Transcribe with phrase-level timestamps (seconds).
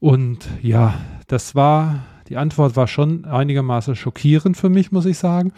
[0.00, 0.94] Und ja,
[1.26, 5.52] das war, die Antwort war schon einigermaßen schockierend für mich, muss ich sagen.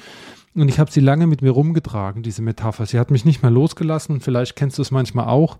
[0.55, 2.87] Und ich habe sie lange mit mir rumgetragen, diese Metapher.
[2.87, 4.21] Sie hat mich nicht mehr losgelassen.
[4.21, 5.59] Vielleicht kennst du es manchmal auch,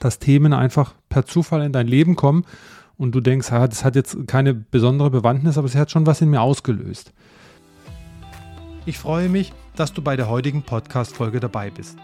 [0.00, 2.44] dass Themen einfach per Zufall in dein Leben kommen
[2.96, 6.20] und du denkst, ja, das hat jetzt keine besondere Bewandtnis, aber sie hat schon was
[6.20, 7.12] in mir ausgelöst.
[8.86, 11.96] Ich freue mich, dass du bei der heutigen Podcast-Folge dabei bist.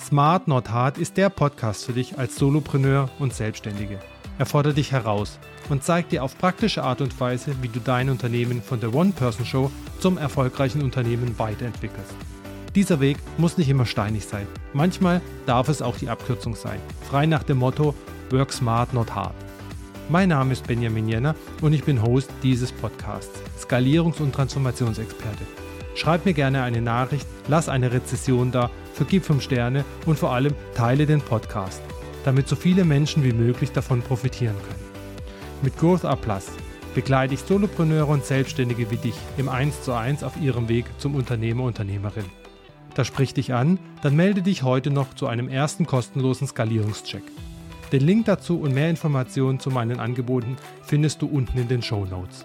[0.00, 4.00] Smart Not Hard ist der Podcast für dich als Solopreneur und Selbstständige.
[4.36, 5.38] Er fordert dich heraus
[5.68, 9.70] und zeigt dir auf praktische Art und Weise, wie du dein Unternehmen von der One-Person-Show
[10.00, 12.14] zum erfolgreichen Unternehmen weiterentwickelst.
[12.74, 14.48] Dieser Weg muss nicht immer steinig sein.
[14.72, 16.80] Manchmal darf es auch die Abkürzung sein.
[17.08, 17.94] Frei nach dem Motto
[18.30, 19.34] Work Smart Not Hard.
[20.08, 25.44] Mein Name ist Benjamin Jenner und ich bin Host dieses Podcasts, Skalierungs- und Transformationsexperte.
[25.94, 30.54] Schreib mir gerne eine Nachricht, lass eine Rezession da, vergib 5 Sterne und vor allem
[30.74, 31.80] teile den Podcast,
[32.24, 34.84] damit so viele Menschen wie möglich davon profitieren können.
[35.62, 36.46] Mit Growth Plus
[36.94, 41.14] begleite ich Solopreneure und Selbstständige wie dich im 1 zu 1 auf ihrem Weg zum
[41.14, 42.26] Unternehmer, Unternehmerin.
[42.94, 47.24] Da spricht dich an, dann melde dich heute noch zu einem ersten kostenlosen Skalierungscheck.
[47.92, 52.06] Den Link dazu und mehr Informationen zu meinen Angeboten findest du unten in den Show
[52.06, 52.44] Notes.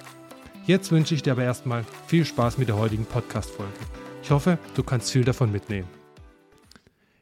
[0.66, 3.74] Jetzt wünsche ich dir aber erstmal viel Spaß mit der heutigen Podcast-Folge.
[4.24, 5.99] Ich hoffe, du kannst viel davon mitnehmen.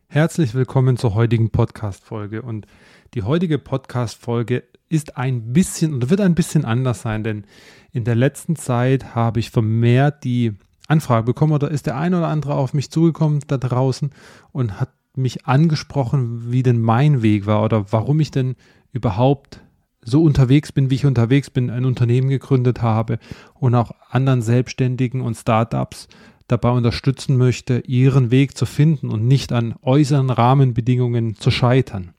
[0.10, 2.42] Herzlich willkommen zur heutigen Podcast-Folge.
[2.42, 2.66] Und
[3.14, 7.44] die heutige Podcast-Folge ist ein bisschen oder wird ein bisschen anders sein, denn
[7.92, 10.54] in der letzten Zeit habe ich vermehrt die
[10.88, 14.12] Anfrage bekommen oder ist der eine oder andere auf mich zugekommen da draußen
[14.54, 18.56] und hat mich angesprochen, wie denn mein Weg war oder warum ich denn
[18.94, 19.60] überhaupt
[20.02, 23.20] so unterwegs bin, wie ich unterwegs bin, ein Unternehmen gegründet habe
[23.56, 26.08] und auch anderen Selbstständigen und Startups
[26.48, 32.14] dabei unterstützen möchte, ihren Weg zu finden und nicht an äußeren Rahmenbedingungen zu scheitern.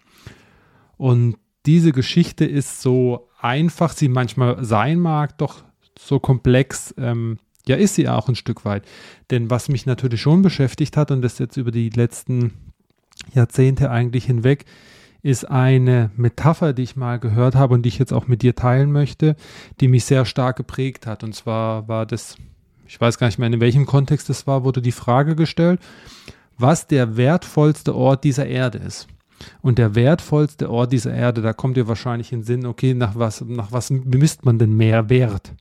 [0.96, 5.64] Und diese Geschichte ist so einfach sie manchmal sein mag, doch
[5.98, 8.84] so komplex, ähm, ja, ist sie auch ein Stück weit.
[9.30, 12.52] Denn was mich natürlich schon beschäftigt hat und das jetzt über die letzten
[13.34, 14.64] Jahrzehnte eigentlich hinweg,
[15.22, 18.54] ist eine Metapher, die ich mal gehört habe und die ich jetzt auch mit dir
[18.54, 19.36] teilen möchte,
[19.80, 21.24] die mich sehr stark geprägt hat.
[21.24, 22.36] Und zwar war das,
[22.88, 25.80] ich weiß gar nicht mehr, in welchem Kontext es war, wurde die Frage gestellt,
[26.56, 29.06] was der wertvollste Ort dieser Erde ist.
[29.60, 33.14] Und der wertvollste Ort dieser Erde, da kommt dir wahrscheinlich in den Sinn, okay, nach
[33.14, 35.52] was, nach was bemisst man denn mehr Wert?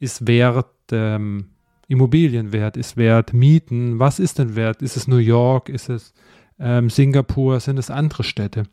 [0.00, 1.50] Ist Wert ähm,
[1.86, 2.76] Immobilienwert?
[2.76, 3.98] Ist Wert Mieten?
[3.98, 4.82] Was ist denn Wert?
[4.82, 5.68] Ist es New York?
[5.68, 6.12] Ist es
[6.58, 7.60] ähm, Singapur?
[7.60, 8.64] Sind es andere Städte?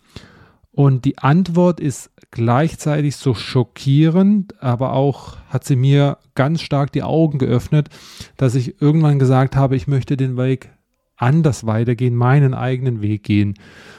[0.78, 7.02] Und die Antwort ist gleichzeitig so schockierend, aber auch hat sie mir ganz stark die
[7.02, 7.90] Augen geöffnet,
[8.38, 10.70] dass ich irgendwann gesagt habe, ich möchte den Weg
[11.16, 13.56] anders weitergehen, meinen eigenen Weg gehen.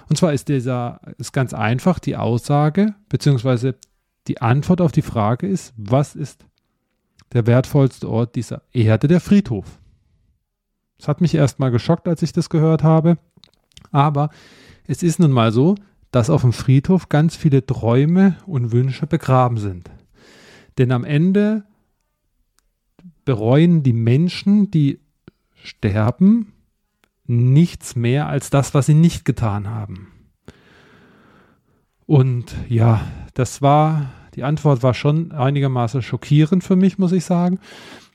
[0.08, 3.74] Und zwar ist dieser, ist ganz einfach die Aussage, beziehungsweise
[4.28, 6.46] die Antwort auf die Frage ist, was ist
[7.32, 9.80] der wertvollste Ort dieser Erde, der Friedhof?
[10.96, 13.18] Das hat mich erstmal geschockt, als ich das gehört habe.
[13.90, 14.30] Aber
[14.86, 15.74] es ist nun mal so,
[16.10, 19.90] dass auf dem Friedhof ganz viele Träume und Wünsche begraben sind.
[20.78, 21.64] Denn am Ende
[23.24, 25.00] bereuen die Menschen, die
[25.62, 26.52] sterben,
[27.26, 30.08] nichts mehr als das, was sie nicht getan haben.
[32.06, 33.02] Und ja,
[33.34, 37.60] das war, die Antwort war schon einigermaßen schockierend für mich, muss ich sagen.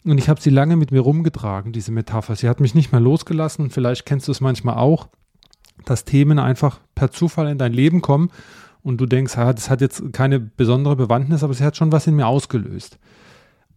[0.04, 2.36] Und ich habe sie lange mit mir rumgetragen, diese Metapher.
[2.36, 3.70] Sie hat mich nicht mehr losgelassen.
[3.70, 5.10] Vielleicht kennst du es manchmal auch,
[5.86, 8.30] dass Themen einfach per Zufall in dein Leben kommen
[8.82, 12.08] und du denkst, ja, das hat jetzt keine besondere Bewandtnis, aber sie hat schon was
[12.08, 13.00] in mir ausgelöst.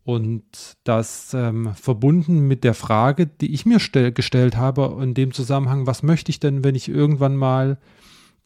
[0.05, 0.45] Und
[0.85, 6.05] das ähm, verbunden mit der Frage, die ich mir gestellt habe in dem Zusammenhang, was
[6.05, 7.79] möchte ich denn, wenn ich irgendwann mal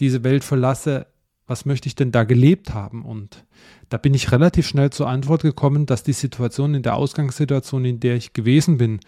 [0.00, 1.06] diese Welt verlasse,
[1.46, 3.04] was möchte ich denn da gelebt haben?
[3.04, 3.44] Und
[3.88, 8.00] da bin ich relativ schnell zur Antwort gekommen, dass die Situation in der Ausgangssituation, in
[8.00, 9.00] der ich gewesen bin,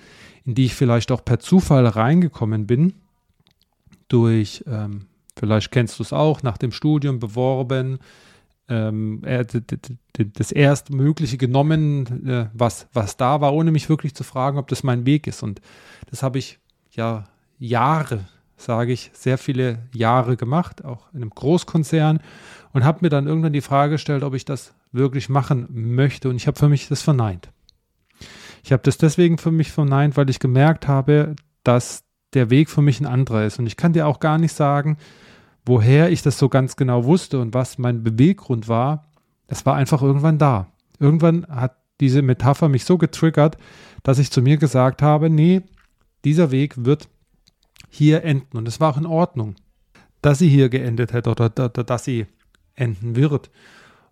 [0.44, 2.94] in die ich vielleicht auch per Zufall reingekommen bin,
[4.12, 5.06] durch, ähm,
[5.36, 7.98] vielleicht kennst du es auch, nach dem Studium beworben,
[8.68, 9.22] ähm,
[10.14, 14.82] das Erstmögliche genommen, äh, was, was da war, ohne mich wirklich zu fragen, ob das
[14.82, 15.42] mein Weg ist.
[15.42, 15.60] Und
[16.10, 16.58] das habe ich
[16.90, 17.24] ja
[17.58, 18.26] Jahre,
[18.56, 22.20] sage ich, sehr viele Jahre gemacht, auch in einem Großkonzern
[22.72, 26.28] und habe mir dann irgendwann die Frage gestellt, ob ich das wirklich machen möchte.
[26.28, 27.50] Und ich habe für mich das verneint.
[28.64, 31.34] Ich habe das deswegen für mich verneint, weil ich gemerkt habe,
[31.64, 33.58] dass der Weg für mich ein anderer ist.
[33.58, 34.96] Und ich kann dir auch gar nicht sagen,
[35.64, 39.10] woher ich das so ganz genau wusste und was mein Beweggrund war,
[39.46, 40.72] es war einfach irgendwann da.
[40.98, 43.56] Irgendwann hat diese Metapher mich so getriggert,
[44.02, 45.62] dass ich zu mir gesagt habe, nee,
[46.24, 47.08] dieser Weg wird
[47.88, 48.56] hier enden.
[48.56, 49.54] Und es war auch in Ordnung,
[50.20, 52.26] dass sie hier geendet hätte oder, oder dass sie
[52.74, 53.50] enden wird.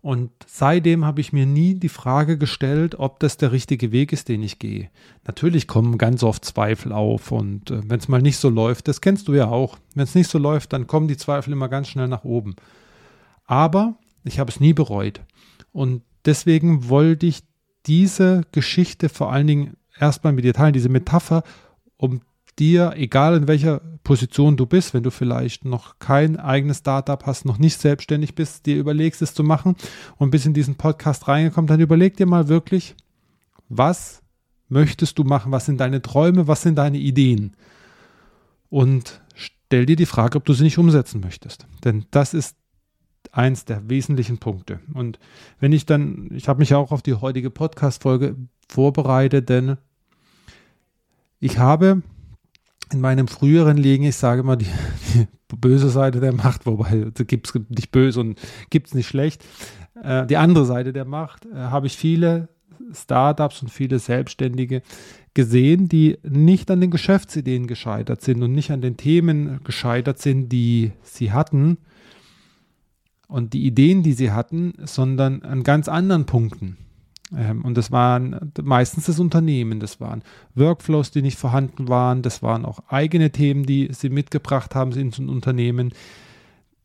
[0.02, 4.28] Und seitdem habe ich mir nie die Frage gestellt, ob das der richtige Weg ist,
[4.28, 4.90] den ich gehe.
[5.26, 9.02] Natürlich kommen ganz oft Zweifel auf und äh, wenn es mal nicht so läuft, das
[9.02, 9.76] kennst du ja auch.
[9.94, 12.56] Wenn es nicht so läuft, dann kommen die Zweifel immer ganz schnell nach oben.
[13.44, 15.20] Aber ich habe es nie bereut.
[15.72, 17.42] Und deswegen wollte ich
[17.86, 21.42] diese Geschichte vor allen Dingen erstmal mit dir teilen, diese Metapher,
[21.96, 22.22] um
[22.60, 27.44] dir, egal in welcher Position du bist, wenn du vielleicht noch kein eigenes Startup hast,
[27.44, 29.76] noch nicht selbstständig bist, dir überlegst, es zu machen
[30.16, 32.94] und bis in diesen Podcast reingekommen, dann überleg dir mal wirklich,
[33.68, 34.22] was
[34.68, 37.56] möchtest du machen, was sind deine Träume, was sind deine Ideen
[38.68, 41.66] und stell dir die Frage, ob du sie nicht umsetzen möchtest.
[41.84, 42.56] Denn das ist
[43.32, 44.80] eins der wesentlichen Punkte.
[44.94, 45.18] Und
[45.58, 48.36] wenn ich dann, ich habe mich auch auf die heutige Podcast-Folge
[48.68, 49.76] vorbereitet, denn
[51.38, 52.02] ich habe
[52.92, 54.66] in meinem früheren Leben, ich sage mal, die,
[55.14, 55.26] die
[55.56, 58.38] böse Seite der Macht, wobei gibt es nicht böse und
[58.70, 59.44] gibt es nicht schlecht.
[60.02, 62.48] Äh, die andere Seite der Macht äh, habe ich viele
[62.92, 64.82] Startups und viele Selbstständige
[65.34, 70.48] gesehen, die nicht an den Geschäftsideen gescheitert sind und nicht an den Themen gescheitert sind,
[70.48, 71.78] die sie hatten
[73.28, 76.76] und die Ideen, die sie hatten, sondern an ganz anderen Punkten.
[77.36, 80.22] Ähm, und das waren meistens das Unternehmen, das waren
[80.54, 85.12] Workflows, die nicht vorhanden waren, das waren auch eigene Themen, die sie mitgebracht haben in
[85.12, 85.92] so ein Unternehmen.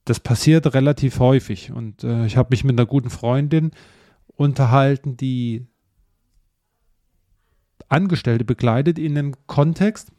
[0.05, 1.71] Das passiert relativ häufig.
[1.71, 3.71] Und äh, ich habe mich mit einer guten Freundin
[4.35, 5.65] unterhalten, die
[7.89, 10.11] Angestellte begleitet in einem Kontext.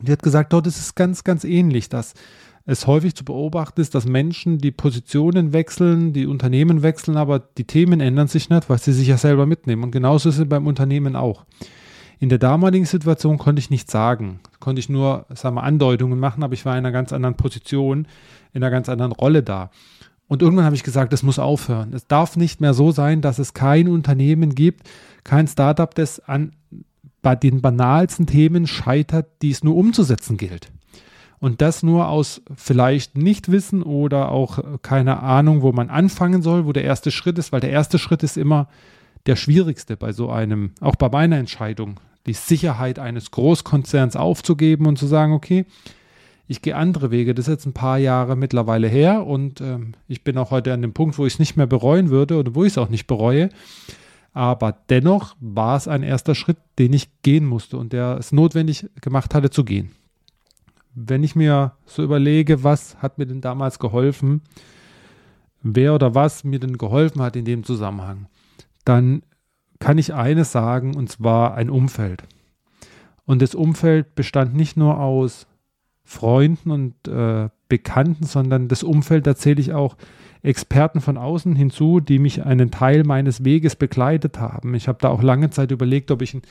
[0.00, 2.14] Die hat gesagt, dort ist es ganz, ganz ähnlich, dass
[2.66, 7.64] es häufig zu beobachten ist, dass Menschen die Positionen wechseln, die Unternehmen wechseln, aber die
[7.64, 9.82] Themen ändern sich nicht, weil sie sich ja selber mitnehmen.
[9.82, 11.44] Und genauso ist es beim Unternehmen auch.
[12.18, 16.42] In der damaligen Situation konnte ich nichts sagen, konnte ich nur, sagen wir, Andeutungen machen,
[16.42, 18.06] aber ich war in einer ganz anderen Position,
[18.52, 19.70] in einer ganz anderen Rolle da.
[20.28, 21.92] Und irgendwann habe ich gesagt, das muss aufhören.
[21.94, 24.88] Es darf nicht mehr so sein, dass es kein Unternehmen gibt,
[25.24, 26.52] kein Startup, das an
[27.22, 30.70] bei den banalsten Themen scheitert, die es nur umzusetzen gilt.
[31.40, 36.66] Und das nur aus vielleicht Nichtwissen oder auch äh, keine Ahnung, wo man anfangen soll,
[36.66, 38.68] wo der erste Schritt ist, weil der erste Schritt ist immer
[39.26, 44.98] der schwierigste bei so einem, auch bei meiner Entscheidung, die Sicherheit eines Großkonzerns aufzugeben und
[44.98, 45.64] zu sagen, okay,
[46.46, 47.34] ich gehe andere Wege.
[47.34, 50.82] Das ist jetzt ein paar Jahre mittlerweile her und ähm, ich bin auch heute an
[50.82, 53.06] dem Punkt, wo ich es nicht mehr bereuen würde oder wo ich es auch nicht
[53.06, 53.48] bereue.
[54.32, 58.86] Aber dennoch war es ein erster Schritt, den ich gehen musste und der es notwendig
[59.00, 59.90] gemacht hatte zu gehen
[61.08, 64.42] wenn ich mir so überlege, was hat mir denn damals geholfen,
[65.62, 68.26] wer oder was mir denn geholfen hat in dem Zusammenhang,
[68.84, 69.22] dann
[69.78, 72.24] kann ich eines sagen, und zwar ein Umfeld.
[73.24, 75.46] Und das Umfeld bestand nicht nur aus
[76.04, 79.96] Freunden und äh, Bekannten, sondern das Umfeld, da zähle ich auch
[80.42, 84.74] Experten von außen hinzu, die mich einen Teil meines Weges begleitet haben.
[84.74, 86.42] Ich habe da auch lange Zeit überlegt, ob ich ein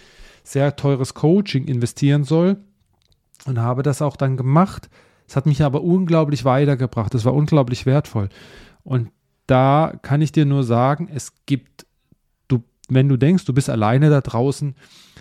[0.44, 2.58] sehr teures Coaching investieren soll
[3.46, 4.90] und habe das auch dann gemacht.
[5.28, 7.14] Es hat mich aber unglaublich weitergebracht.
[7.14, 8.30] Es war unglaublich wertvoll.
[8.84, 9.12] Und
[9.48, 11.86] da kann ich dir nur sagen, es gibt,
[12.48, 14.76] du, wenn du denkst, du bist alleine da draußen,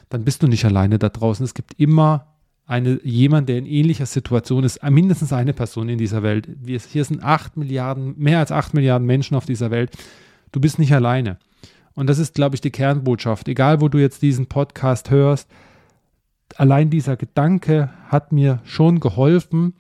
[0.09, 1.45] dann bist du nicht alleine da draußen.
[1.45, 2.27] Es gibt immer
[2.67, 6.49] eine, jemand, der in ähnlicher Situation ist, mindestens eine Person in dieser Welt.
[6.63, 9.91] Wir, hier sind acht Milliarden, mehr als acht Milliarden Menschen auf dieser Welt.
[10.53, 11.39] Du bist nicht alleine.
[11.95, 13.49] Und das ist, glaube ich, die Kernbotschaft.
[13.49, 15.49] Egal, wo du jetzt diesen Podcast hörst,
[16.57, 19.75] allein dieser Gedanke hat mir schon geholfen,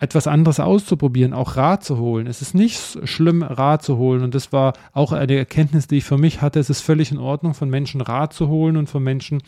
[0.00, 2.28] etwas anderes auszuprobieren, auch Rat zu holen.
[2.28, 4.22] Es ist nicht schlimm, Rat zu holen.
[4.22, 6.60] Und das war auch eine Erkenntnis, die ich für mich hatte.
[6.60, 9.42] Es ist völlig in Ordnung, von Menschen Rat zu holen und von Menschen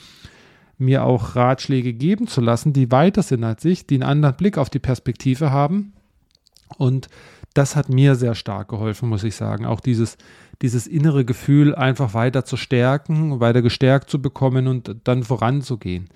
[0.76, 4.58] mir auch Ratschläge geben zu lassen, die weiter sind als ich, die einen anderen Blick
[4.58, 5.92] auf die Perspektive haben.
[6.78, 7.08] Und
[7.54, 9.66] das hat mir sehr stark geholfen, muss ich sagen.
[9.66, 10.16] Auch dieses,
[10.62, 16.08] dieses innere Gefühl einfach weiter zu stärken, weiter gestärkt zu bekommen und dann voranzugehen.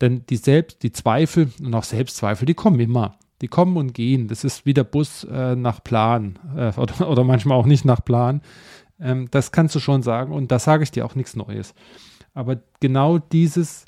[0.00, 3.18] Denn die Selbst, die Zweifel und auch Selbstzweifel, die kommen immer.
[3.40, 4.28] Die kommen und gehen.
[4.28, 8.04] Das ist wie der Bus äh, nach Plan äh, oder, oder, manchmal auch nicht nach
[8.04, 8.42] Plan.
[9.00, 11.74] Ähm, das kannst du schon sagen und da sage ich dir auch nichts Neues.
[12.34, 13.84] Aber genau dieses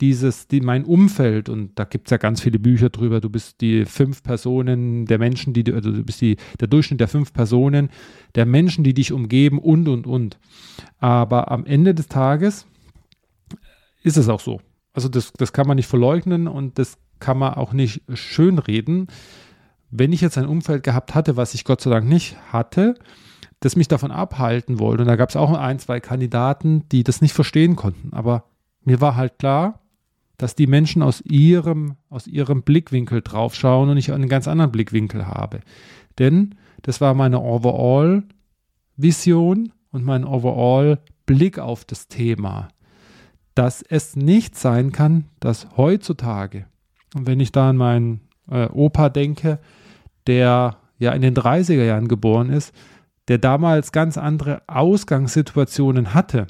[0.00, 3.60] dieses, die, mein Umfeld, und da gibt es ja ganz viele Bücher drüber, du bist
[3.60, 7.90] die fünf Personen der Menschen, die, also du bist die, der Durchschnitt der fünf Personen,
[8.34, 10.38] der Menschen, die dich umgeben und, und, und.
[10.98, 12.66] Aber am Ende des Tages
[14.02, 14.60] ist es auch so.
[14.92, 19.08] Also das, das kann man nicht verleugnen und das kann man auch nicht schönreden.
[19.90, 22.94] Wenn ich jetzt ein Umfeld gehabt hatte, was ich Gott sei Dank nicht hatte,
[23.60, 27.22] das mich davon abhalten wollte, und da gab es auch ein, zwei Kandidaten, die das
[27.22, 28.44] nicht verstehen konnten, aber
[28.84, 29.80] mir war halt klar,
[30.36, 35.26] dass die Menschen aus ihrem, aus ihrem Blickwinkel draufschauen und ich einen ganz anderen Blickwinkel
[35.26, 35.60] habe.
[36.18, 38.24] Denn das war meine Overall
[38.96, 42.68] Vision und mein Overall Blick auf das Thema,
[43.54, 46.66] dass es nicht sein kann, dass heutzutage,
[47.14, 49.58] und wenn ich da an meinen äh, Opa denke,
[50.26, 52.74] der ja in den 30er Jahren geboren ist,
[53.28, 56.46] der damals ganz andere Ausgangssituationen hatte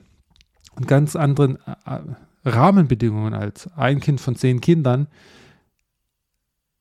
[0.74, 2.00] und ganz anderen äh,
[2.46, 5.08] Rahmenbedingungen als ein Kind von zehn Kindern,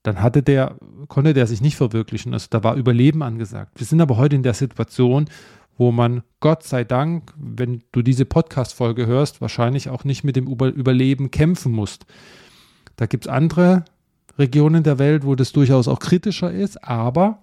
[0.03, 0.75] dann hatte der,
[1.07, 2.33] konnte der sich nicht verwirklichen.
[2.33, 3.71] Also da war Überleben angesagt.
[3.79, 5.25] Wir sind aber heute in der Situation,
[5.77, 10.47] wo man Gott sei Dank, wenn du diese Podcast-Folge hörst, wahrscheinlich auch nicht mit dem
[10.47, 12.05] Überleben kämpfen musst.
[12.95, 13.83] Da gibt es andere
[14.37, 17.39] Regionen der Welt, wo das durchaus auch kritischer ist, aber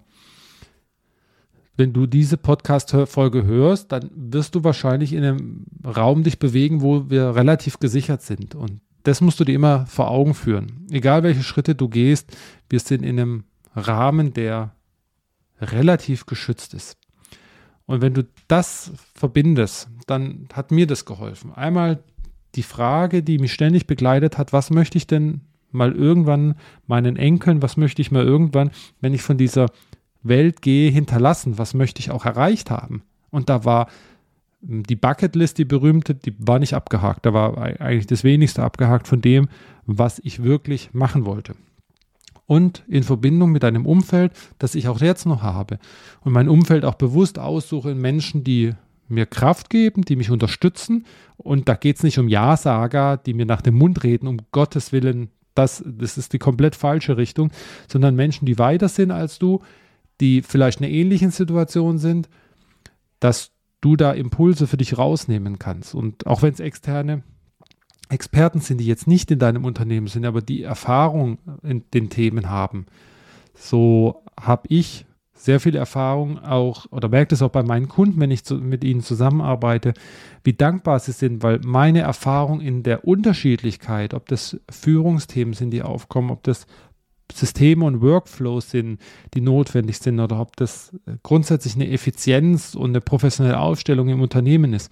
[1.83, 7.11] wenn du diese Podcast-Folge hörst, dann wirst du wahrscheinlich in einem Raum dich bewegen, wo
[7.11, 8.55] wir relativ gesichert sind.
[8.55, 10.87] Und das musst du dir immer vor Augen führen.
[10.93, 12.37] Egal welche Schritte du gehst,
[12.69, 14.77] wir sind in einem Rahmen, der
[15.61, 16.99] relativ geschützt ist.
[17.87, 21.53] Und wenn du das verbindest, dann hat mir das geholfen.
[21.53, 22.05] Einmal
[22.55, 25.41] die Frage, die mich ständig begleitet hat, was möchte ich denn
[25.73, 26.55] mal irgendwann
[26.87, 28.71] meinen Enkeln, was möchte ich mal irgendwann,
[29.01, 29.67] wenn ich von dieser
[30.23, 31.59] Welt gehe, hinterlassen?
[31.59, 33.03] Was möchte ich auch erreicht haben?
[33.31, 33.89] Und da war
[34.67, 37.27] hm, die Bucketlist, die berühmte, die war nicht abgehakt.
[37.27, 39.49] Da war eigentlich das wenigste abgehakt von dem,
[39.87, 41.55] was ich wirklich machen wollte.
[42.47, 45.79] Und in Verbindung mit einem Umfeld, das ich auch jetzt noch habe.
[46.21, 48.75] Und mein Umfeld auch bewusst aussuche in Menschen, die
[49.09, 51.07] mir Kraft geben, die mich unterstützen.
[51.37, 54.93] Und da geht es nicht um Ja-Sager, die mir nach dem Mund reden, um Gottes
[54.93, 57.51] Willen, das, das ist die komplett falsche Richtung,
[57.89, 59.61] sondern Menschen, die weiter sind als du,
[60.21, 62.29] die vielleicht in einer ähnlichen Situation sind,
[63.21, 65.95] dass du da Impulse für dich rausnehmen kannst.
[65.95, 67.23] Und auch wenn es externe
[68.09, 72.51] Experten sind, die jetzt nicht in deinem Unternehmen sind, aber die Erfahrung in den Themen
[72.51, 72.87] haben,
[73.55, 78.31] so habe ich sehr viel Erfahrung auch oder merke das auch bei meinen Kunden, wenn
[78.31, 79.93] ich zu, mit ihnen zusammenarbeite,
[80.45, 85.83] wie dankbar sie sind, weil meine Erfahrung in der Unterschiedlichkeit, ob das Führungsthemen sind, die
[85.83, 86.67] aufkommen, ob das
[87.37, 89.01] Systeme und Workflows sind,
[89.35, 94.73] die notwendig sind oder ob das grundsätzlich eine Effizienz und eine professionelle Aufstellung im Unternehmen
[94.73, 94.91] ist.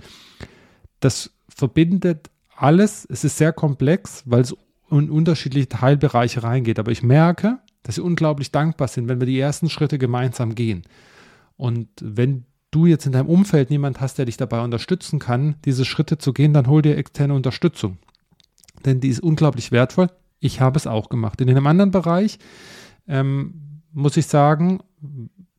[1.01, 3.07] Das verbindet alles.
[3.11, 4.55] Es ist sehr komplex, weil es
[4.91, 6.79] in unterschiedliche Teilbereiche reingeht.
[6.79, 10.83] Aber ich merke, dass sie unglaublich dankbar sind, wenn wir die ersten Schritte gemeinsam gehen.
[11.57, 15.85] Und wenn du jetzt in deinem Umfeld niemand hast, der dich dabei unterstützen kann, diese
[15.85, 17.99] Schritte zu gehen, dann hol dir externe Unterstützung.
[18.85, 20.09] Denn die ist unglaublich wertvoll.
[20.41, 21.41] Ich habe es auch gemacht.
[21.41, 22.39] In einem anderen Bereich
[23.07, 24.81] ähm, muss ich sagen,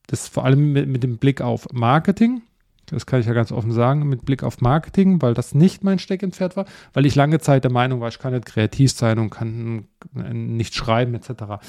[0.07, 2.41] das vor allem mit, mit dem Blick auf Marketing,
[2.88, 6.00] das kann ich ja ganz offen sagen, mit Blick auf Marketing, weil das nicht mein
[6.00, 9.29] Steckenpferd war, weil ich lange Zeit der Meinung war, ich kann nicht kreativ sein und
[9.29, 11.63] kann nicht schreiben etc.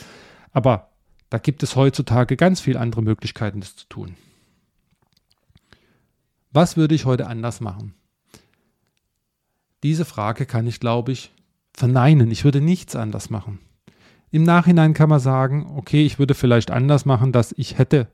[0.51, 0.89] Aber
[1.31, 4.17] da gibt es heutzutage ganz viele andere Möglichkeiten, das zu tun.
[6.51, 7.95] Was würde ich heute anders machen?
[9.83, 11.33] Diese Frage kann ich, glaube ich,
[11.83, 12.31] verneinen.
[12.31, 13.59] Ich würde nichts anders machen.
[14.31, 18.07] Im Nachhinein kann man sagen, okay, ich würde vielleicht anders machen, dass ich hätte,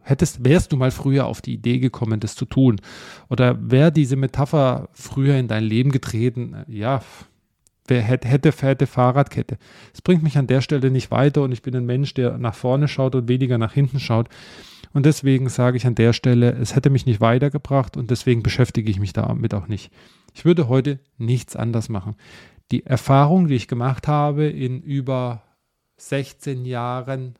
[0.00, 2.80] hättest, wärst du mal früher auf die Idee gekommen, das zu tun.
[3.28, 7.02] Oder wäre diese Metapher früher in dein Leben getreten, ja,
[7.88, 9.58] wer hätte, hätte, hätte Fahrradkette.
[9.92, 12.54] Es bringt mich an der Stelle nicht weiter und ich bin ein Mensch, der nach
[12.54, 14.30] vorne schaut und weniger nach hinten schaut.
[14.94, 18.90] Und deswegen sage ich an der Stelle, es hätte mich nicht weitergebracht und deswegen beschäftige
[18.90, 19.92] ich mich damit auch nicht.
[20.32, 22.16] Ich würde heute nichts anders machen
[22.70, 25.42] die Erfahrung, die ich gemacht habe in über
[25.96, 27.34] 16 Jahren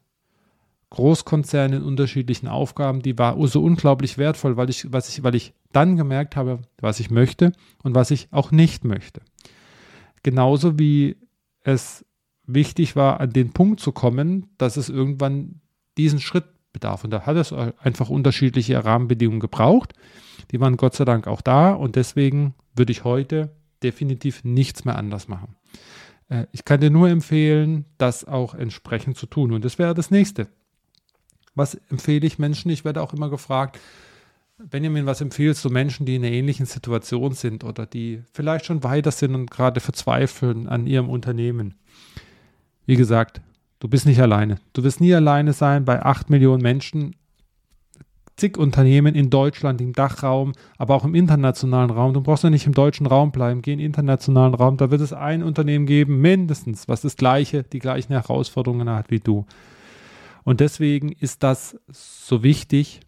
[0.91, 5.55] Großkonzernen in unterschiedlichen Aufgaben, die war so unglaublich wertvoll, weil ich, was ich, weil ich
[5.73, 7.53] dann gemerkt habe, was ich möchte
[7.85, 9.21] und was ich auch nicht möchte.
[10.25, 11.17] Genauso wie
[11.63, 12.05] es
[12.45, 15.61] wichtig war, an den Punkt zu kommen, dass es irgendwann
[15.97, 17.05] diesen Schritt bedarf.
[17.05, 19.95] Und da hat es einfach unterschiedliche Rahmenbedingungen gebraucht.
[20.51, 24.97] Die waren Gott sei Dank auch da und deswegen würde ich heute definitiv nichts mehr
[24.97, 25.57] anders machen.
[26.29, 29.53] Äh, ich kann dir nur empfehlen, das auch entsprechend zu tun.
[29.53, 30.49] Und das wäre das nächste.
[31.55, 32.71] Was empfehle ich Menschen?
[32.71, 33.79] Ich werde auch immer gefragt,
[34.59, 38.85] Benjamin, was empfiehlst du Menschen, die in einer ähnlichen Situation sind oder die vielleicht schon
[38.85, 41.75] weiter sind und gerade verzweifeln an ihrem Unternehmen?
[42.87, 43.41] Wie gesagt,
[43.79, 44.59] du bist nicht alleine.
[44.75, 45.85] Du wirst nie alleine sein.
[45.85, 47.17] Bei acht Millionen Menschen
[48.37, 52.15] zig Unternehmen in Deutschland, im Dachraum, aber auch im internationalen Raum.
[52.15, 54.77] Du brauchst ja nicht im deutschen Raum bleiben, geh in den internationalen Raum.
[54.77, 59.21] Da wird es ein Unternehmen geben, mindestens, was das gleiche, die gleichen Herausforderungen hat wie
[59.21, 59.47] du.
[60.45, 63.01] Und deswegen ist das so wichtig,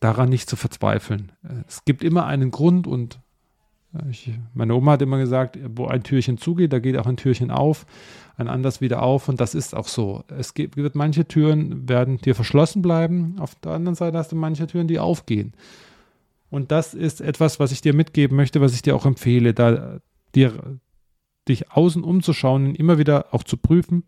[0.00, 1.32] daran nicht zu verzweifeln.
[1.66, 3.20] Es gibt immer einen Grund und
[4.10, 7.50] ich, meine Oma hat immer gesagt, wo ein Türchen zugeht, da geht auch ein Türchen
[7.50, 7.86] auf,
[8.36, 10.24] ein anderes wieder auf und das ist auch so.
[10.36, 14.36] Es gibt, wird manche Türen werden dir verschlossen bleiben, auf der anderen Seite hast du
[14.36, 15.52] manche Türen, die aufgehen.
[16.50, 20.00] Und das ist etwas, was ich dir mitgeben möchte, was ich dir auch empfehle, da
[20.34, 20.78] dir
[21.48, 24.04] dich außen umzuschauen und immer wieder auch zu prüfen,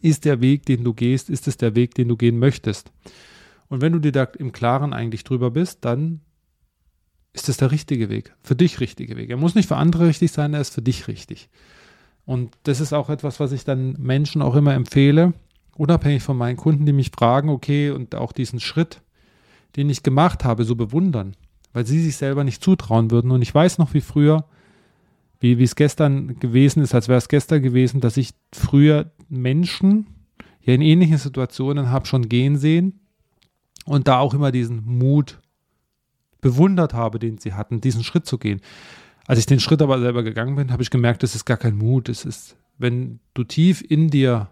[0.00, 2.92] ist der Weg, den du gehst, ist es der Weg, den du gehen möchtest.
[3.68, 6.20] Und wenn du dir da im Klaren eigentlich drüber bist, dann
[7.32, 9.30] ist es der richtige Weg, für dich richtige Weg.
[9.30, 11.48] Er muss nicht für andere richtig sein, er ist für dich richtig.
[12.24, 15.32] Und das ist auch etwas, was ich dann Menschen auch immer empfehle,
[15.76, 19.00] unabhängig von meinen Kunden, die mich fragen, okay, und auch diesen Schritt,
[19.76, 21.34] den ich gemacht habe, so bewundern,
[21.72, 23.30] weil sie sich selber nicht zutrauen würden.
[23.30, 24.44] Und ich weiß noch, wie früher,
[25.40, 30.06] wie es gestern gewesen ist, als wäre es gestern gewesen, dass ich früher Menschen
[30.60, 33.00] ja in ähnlichen Situationen habe schon gehen sehen
[33.84, 35.40] und da auch immer diesen Mut
[36.42, 38.60] bewundert habe, den sie hatten, diesen Schritt zu gehen.
[39.26, 41.76] Als ich den Schritt aber selber gegangen bin, habe ich gemerkt, es ist gar kein
[41.76, 42.10] Mut.
[42.10, 44.48] Es ist, wenn du tief in dir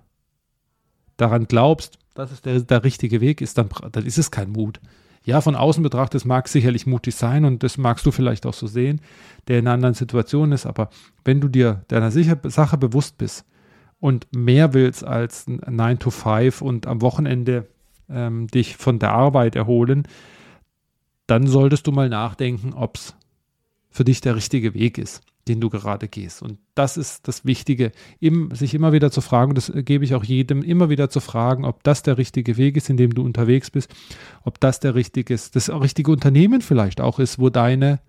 [1.18, 4.80] daran glaubst, dass es der, der richtige Weg ist, dann, dann ist es kein Mut.
[5.22, 8.54] Ja, von außen betrachtet, mag es sicherlich mutig sein und das magst du vielleicht auch
[8.54, 9.02] so sehen,
[9.48, 10.88] der in einer anderen Situation ist, aber
[11.24, 13.44] wenn du dir deiner Sache bewusst bist
[13.98, 17.66] und mehr willst als 9 to 5 und am Wochenende
[18.08, 20.04] ähm, dich von der Arbeit erholen,
[21.30, 23.14] dann solltest du mal nachdenken, ob es
[23.88, 26.42] für dich der richtige Weg ist, den du gerade gehst.
[26.42, 27.92] Und das ist das Wichtige,
[28.52, 31.84] sich immer wieder zu fragen, das gebe ich auch jedem, immer wieder zu fragen, ob
[31.84, 33.94] das der richtige Weg ist, in dem du unterwegs bist,
[34.42, 38.00] ob das der richtige ist, das richtige Unternehmen vielleicht auch ist, wo deine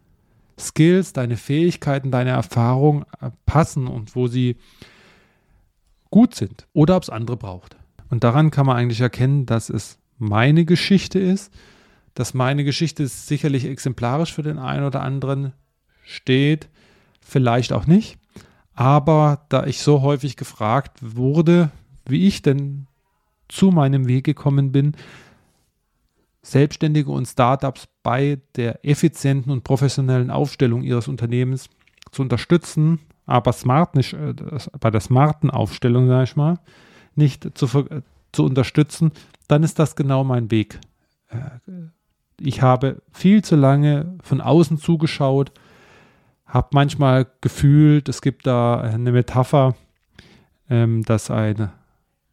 [0.60, 4.58] Skills, deine Fähigkeiten, deine Erfahrung äh, passen und wo sie
[6.10, 7.78] gut sind oder ob es andere braucht.
[8.10, 11.52] Und daran kann man eigentlich erkennen, dass es meine Geschichte ist
[12.14, 15.54] dass meine Geschichte sicherlich exemplarisch für den einen oder anderen
[16.04, 16.70] steht,
[17.22, 18.18] vielleicht auch nicht.
[18.74, 21.72] Aber da ich so häufig gefragt wurde,
[22.06, 22.88] wie ich denn
[23.48, 24.96] zu meinem Weg gekommen bin,
[26.42, 31.70] Selbstständige und Startups bei der effizienten und professionellen Aufstellung ihres Unternehmens
[32.12, 34.34] zu unterstützen, aber smart nicht, äh,
[34.80, 36.60] bei der smarten Aufstellung, sage ich mal,
[37.16, 37.68] nicht zu,
[38.32, 39.12] zu unterstützen,
[39.48, 40.80] dann ist das genau mein Weg.
[41.30, 41.60] Äh,
[42.44, 45.52] ich habe viel zu lange von außen zugeschaut,
[46.46, 49.76] habe manchmal gefühlt, es gibt da eine Metapher,
[50.70, 51.72] ähm, dass ein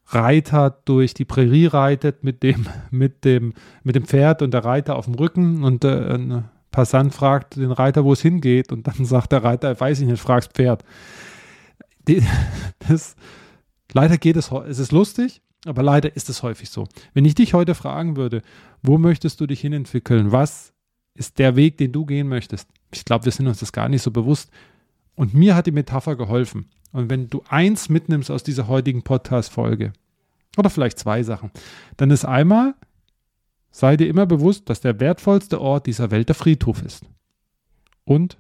[0.07, 4.97] Reiter durch die Prärie reitet mit dem, mit dem, mit dem Pferd und der Reiter
[4.97, 9.05] auf dem Rücken und äh, ein Passant fragt den Reiter, wo es hingeht und dann
[9.05, 10.85] sagt der Reiter, weiß ich nicht, fragst Pferd.
[12.07, 12.23] Die,
[12.89, 13.17] das,
[13.93, 16.87] leider geht es, es ist lustig, aber leider ist es häufig so.
[17.15, 18.43] Wenn ich dich heute fragen würde,
[18.83, 20.33] wo möchtest du dich hinentwickeln?
[20.33, 20.73] Was
[21.15, 22.69] ist der Weg, den du gehen möchtest?
[22.93, 24.51] Ich glaube, wir sind uns das gar nicht so bewusst.
[25.15, 26.71] Und mir hat die Metapher geholfen.
[26.93, 29.93] Und wenn du eins mitnimmst aus dieser heutigen Podcast-Folge,
[30.57, 31.51] oder vielleicht zwei Sachen,
[31.97, 32.75] dann ist einmal,
[33.71, 37.05] sei dir immer bewusst, dass der wertvollste Ort dieser Welt der Friedhof ist.
[38.05, 38.39] Und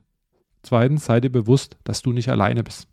[0.62, 2.88] zweitens, sei dir bewusst, dass du nicht alleine bist.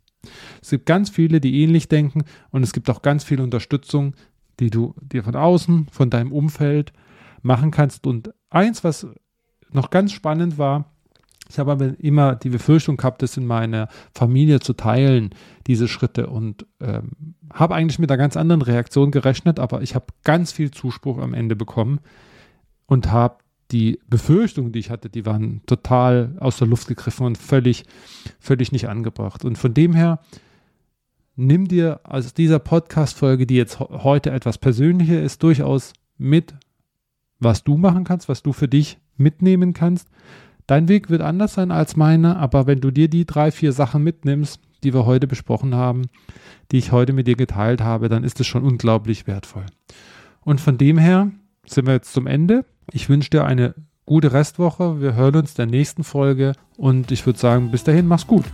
[0.62, 4.14] Es gibt ganz viele, die ähnlich denken und es gibt auch ganz viel Unterstützung,
[4.60, 6.92] die du dir von außen, von deinem Umfeld
[7.42, 8.06] machen kannst.
[8.06, 9.06] Und eins, was
[9.70, 10.92] noch ganz spannend war,
[11.48, 15.30] ich habe aber immer die Befürchtung gehabt, das in meiner Familie zu teilen,
[15.66, 16.26] diese Schritte.
[16.26, 20.70] Und ähm, habe eigentlich mit einer ganz anderen Reaktion gerechnet, aber ich habe ganz viel
[20.72, 22.00] Zuspruch am Ende bekommen
[22.86, 23.38] und habe
[23.72, 27.84] die Befürchtungen, die ich hatte, die waren total aus der Luft gegriffen und völlig,
[28.38, 29.44] völlig nicht angebracht.
[29.44, 30.20] Und von dem her,
[31.34, 36.54] nimm dir aus dieser Podcast-Folge, die jetzt heute etwas persönlicher ist, durchaus mit,
[37.38, 40.08] was du machen kannst, was du für dich mitnehmen kannst.
[40.66, 44.02] Dein Weg wird anders sein als meiner, aber wenn du dir die drei, vier Sachen
[44.02, 46.02] mitnimmst, die wir heute besprochen haben,
[46.72, 49.66] die ich heute mit dir geteilt habe, dann ist es schon unglaublich wertvoll.
[50.40, 51.30] Und von dem her
[51.66, 52.64] sind wir jetzt zum Ende.
[52.92, 55.00] Ich wünsche dir eine gute Restwoche.
[55.00, 58.44] Wir hören uns der nächsten Folge und ich würde sagen, bis dahin, mach's gut.